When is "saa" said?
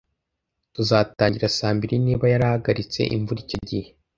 1.57-1.73